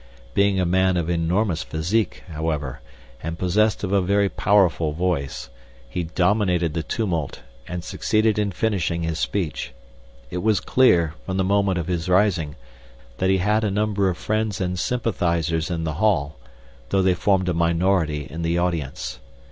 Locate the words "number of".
13.69-14.17